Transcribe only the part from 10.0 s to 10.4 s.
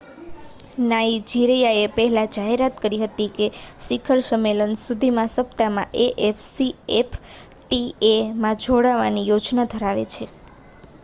છે